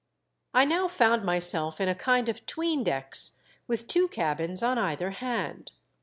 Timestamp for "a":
1.87-1.93